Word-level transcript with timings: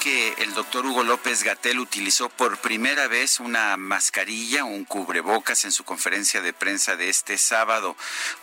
Que 0.00 0.34
el 0.38 0.54
doctor 0.54 0.86
Hugo 0.86 1.04
López 1.04 1.42
Gatel 1.42 1.78
utilizó 1.78 2.30
por 2.30 2.56
primera 2.58 3.06
vez 3.06 3.38
una 3.38 3.76
mascarilla, 3.76 4.64
un 4.64 4.86
cubrebocas 4.86 5.66
en 5.66 5.72
su 5.72 5.84
conferencia 5.84 6.40
de 6.40 6.54
prensa 6.54 6.96
de 6.96 7.10
este 7.10 7.36
sábado. 7.36 7.96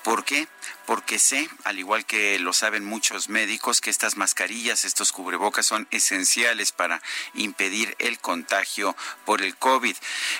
¿Por 0.03 0.23
qué? 0.23 0.47
Porque 0.85 1.17
sé, 1.19 1.49
al 1.63 1.79
igual 1.79 2.05
que 2.05 2.37
lo 2.39 2.53
saben 2.53 2.85
muchos 2.85 3.27
médicos, 3.27 3.81
que 3.81 3.89
estas 3.89 4.17
mascarillas, 4.17 4.85
estos 4.85 5.11
cubrebocas 5.11 5.65
son 5.65 5.87
esenciales 5.91 6.71
para 6.71 7.01
impedir 7.33 7.95
el 7.99 8.19
contagio 8.19 8.95
por 9.25 9.41
el 9.41 9.55
COVID. 9.57 9.95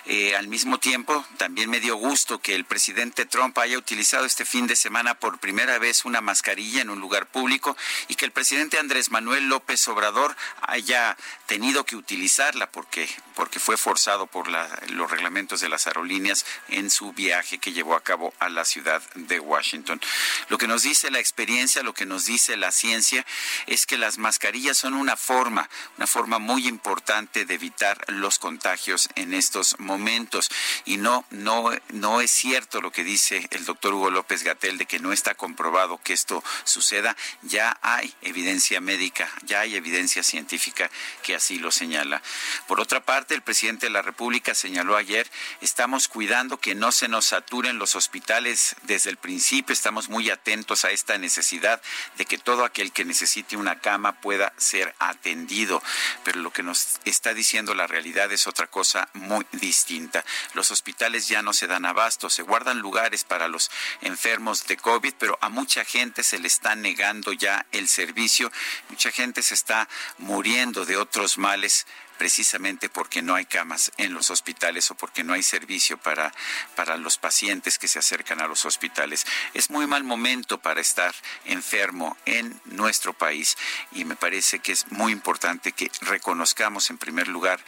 Eh, 0.06 0.36
al 0.36 0.48
mismo 0.48 0.80
tiempo, 0.80 1.26
también 1.38 1.70
me 1.70 1.80
dio 1.80 1.96
gusto 1.96 2.40
que 2.40 2.56
el 2.56 2.64
presidente 2.64 3.26
Trump 3.26 3.58
haya 3.58 3.78
utilizado 3.78 4.26
este 4.26 4.46
fin 4.46 4.68
de 4.68 4.76
semana 4.76 5.16
por 5.16 5.40
primera 5.40 5.80
vez 5.80 6.06
una 6.06 6.22
mascarilla 6.22 6.82
en 6.82 6.92
un 6.92 7.00
lugar 7.00 7.26
público 7.26 7.76
y 8.08 8.16
que 8.16 8.26
el 8.26 8.32
presidente 8.32 8.78
Andrés 8.78 9.10
Manuel 9.10 9.50
López 9.50 9.88
Obrador 9.88 10.36
haya 10.62 11.07
tenido 11.46 11.86
que 11.86 11.96
utilizarla 11.96 12.70
porque, 12.72 13.08
porque 13.36 13.60
fue 13.60 13.78
forzado 13.78 14.28
por 14.28 14.48
los 14.50 15.12
reglamentos 15.12 15.62
de 15.62 15.70
las 15.70 15.88
aerolíneas 15.88 16.46
en 16.70 16.90
su 16.90 17.14
viaje 17.14 17.60
que 17.60 17.72
llevó 17.72 17.96
a 17.96 18.04
cabo 18.04 18.34
a 18.40 18.50
la 18.50 18.66
ciudad 18.66 19.02
de 19.16 19.40
Washington. 19.40 20.02
Lo 20.50 20.58
que 20.58 20.68
nos 20.68 20.84
dice 20.84 21.12
la 21.12 21.20
experiencia, 21.20 21.84
lo 21.84 21.94
que 21.94 22.06
nos 22.06 22.26
dice 22.26 22.58
la 22.58 22.72
ciencia, 22.72 23.26
es 23.68 23.86
que 23.86 23.98
las 23.98 24.18
mascarillas 24.18 24.78
son 24.78 24.94
una 24.94 25.16
forma, 25.16 25.70
una 25.98 26.08
forma 26.08 26.40
muy 26.40 26.68
importante 26.68 27.46
de 27.46 27.54
evitar 27.54 28.04
los 28.08 28.40
contagios 28.40 29.10
en 29.16 29.34
estos 29.34 29.80
momentos. 29.80 30.50
Y 30.86 30.98
no, 30.98 31.26
no, 31.30 31.72
no 31.90 32.22
es 32.22 32.32
cierto 32.32 32.82
lo 32.82 32.92
que 32.92 33.04
dice 33.04 33.48
el 33.52 33.66
doctor 33.66 33.94
Hugo 33.94 34.10
López 34.10 34.44
Gatel 34.44 34.78
de 34.78 34.86
que 34.86 35.00
no 35.00 35.14
está 35.14 35.36
comprobado 35.36 36.00
que 36.04 36.14
esto 36.14 36.44
suceda. 36.64 37.16
Ya 37.44 37.78
hay 37.82 38.14
evidencia 38.22 38.82
médica, 38.82 39.30
ya 39.44 39.62
hay 39.62 39.76
evidencia 39.76 40.24
científica 40.24 40.90
que 41.24 41.36
así 41.36 41.60
lo 41.60 41.72
señala. 41.72 42.22
Por 42.68 42.80
otra 42.80 43.04
parte, 43.04 43.36
el 43.36 43.42
presidente 43.42 43.88
de 43.88 43.92
la 43.92 44.02
República 44.02 44.56
señaló 44.56 44.96
ayer, 44.96 45.30
estamos 45.62 46.08
cuidando 46.08 46.58
que 46.58 46.76
no 46.76 46.92
se 46.92 47.08
nos 47.08 47.26
saturen 47.26 47.80
los 47.80 47.96
hospitales 47.96 48.76
desde 48.84 49.10
el 49.10 49.18
principio, 49.18 49.74
estamos 49.74 50.10
muy 50.10 50.30
atentos 50.30 50.86
a 50.86 50.92
esta 50.92 51.18
necesidad 51.18 51.82
de 52.18 52.26
que 52.26 52.38
todo 52.38 52.66
aquel 52.66 52.92
que 52.92 53.06
necesite 53.06 53.58
una 53.58 53.80
cama 53.80 54.22
pueda 54.22 54.54
ser 54.58 54.96
atendido. 55.00 55.82
Pero 56.24 56.40
lo 56.40 56.52
que 56.52 56.64
nos 56.64 57.00
está 57.06 57.34
diciendo 57.34 57.74
la 57.74 57.88
realidad 57.88 58.32
es 58.32 58.48
otra 58.48 58.68
cosa 58.68 59.10
muy 59.14 59.46
distinta. 59.52 60.24
Los 60.54 60.72
hospitales 60.72 61.28
ya 61.28 61.42
no 61.42 61.54
se 61.54 61.68
dan 61.68 61.86
abasto, 61.86 62.30
se 62.30 62.44
guardan 62.44 62.80
lugares 62.80 63.24
para 63.24 63.48
los 63.48 63.70
enfermos 64.02 64.66
de 64.68 64.78
COVID, 64.78 65.14
pero 65.20 65.38
a 65.42 65.50
mucha 65.50 65.86
gente 65.86 66.24
se 66.24 66.40
le 66.40 66.48
está 66.48 66.76
negando 66.76 67.34
ya 67.34 67.66
el 67.72 67.88
servicio, 67.88 68.52
mucha 68.90 69.12
gente 69.12 69.42
se 69.42 69.54
está 69.54 69.88
muriendo 70.18 70.86
de 70.88 70.98
otros 70.98 71.38
males 71.38 71.86
precisamente 72.18 72.90
porque 72.90 73.22
no 73.22 73.36
hay 73.36 73.46
camas 73.46 73.92
en 73.98 74.14
los 74.14 74.32
hospitales 74.32 74.90
o 74.92 74.96
porque 74.96 75.24
no 75.24 75.34
hay 75.34 75.44
servicio 75.44 75.98
para, 75.98 76.34
para 76.76 76.98
los 76.98 77.18
pacientes 77.18 77.78
que 77.78 77.88
se 77.88 78.00
acercan 78.00 78.42
a 78.42 78.48
los 78.48 78.66
hospitales. 78.66 79.26
Es 79.54 79.70
muy 79.70 79.88
mal 79.88 80.04
momento 80.04 80.58
para 80.58 80.82
estar 80.82 81.14
enfermo 81.46 82.18
en 82.26 82.60
nuestro 82.66 83.14
país 83.14 83.56
y 83.92 84.04
me 84.06 84.16
parece 84.16 84.60
que 84.60 84.72
es 84.72 84.92
muy 84.92 85.12
importante 85.12 85.72
que 85.72 85.92
reconozcamos 86.02 86.90
en 86.90 86.98
primer 86.98 87.28
lugar 87.28 87.60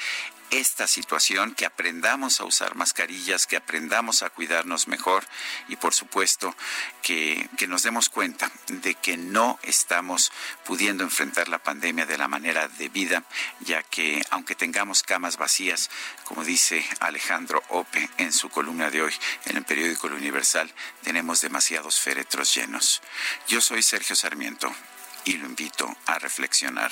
esta 0.52 0.88
situación, 0.88 1.54
que 1.54 1.66
aprendamos 1.66 2.40
a 2.40 2.46
usar 2.46 2.76
mascarillas, 2.76 3.48
que 3.48 3.58
aprendamos 3.58 4.24
a 4.24 4.30
cuidarnos 4.30 4.88
mejor 4.88 5.24
y 5.68 5.76
por 5.76 5.94
supuesto 5.94 6.56
que, 7.02 7.50
que, 7.58 7.68
nos 7.68 7.84
demos 7.84 8.10
cuenta 8.10 8.52
de 8.68 8.96
que 8.96 9.18
no 9.18 9.60
estamos 9.64 10.32
pudiendo 10.66 11.04
enfrentar 11.04 11.48
la 11.50 11.60
pandemia 11.60 12.06
de 12.06 12.18
la 12.18 12.28
manera 12.28 12.68
debida, 12.68 13.24
ya 13.62 13.84
que 13.84 14.22
aunque 14.32 14.56
tengamos 14.56 15.04
camas 15.04 15.38
vacías, 15.38 15.90
como 16.24 16.44
dice 16.44 16.86
Alejandro 17.00 17.62
Ope 17.70 18.10
en 18.18 18.34
su 18.34 18.50
columna 18.50 18.90
de 18.90 19.02
hoy 19.04 19.14
en 19.46 19.58
el 19.58 19.64
periódico 19.64 20.08
El 20.08 20.14
Universal, 20.14 20.74
tenemos 21.04 21.42
demasiados 21.42 22.00
féretros 22.00 22.54
llenos. 22.54 23.02
Yo 23.48 23.62
soy 23.62 23.84
Sergio 23.84 24.16
Sarmiento 24.16 24.74
y 25.26 25.34
lo 25.34 25.46
invito 25.46 25.96
a 26.06 26.18
reflexionar. 26.20 26.92